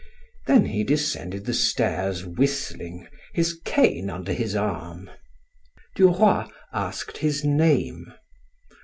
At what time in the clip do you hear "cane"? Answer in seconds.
3.65-4.09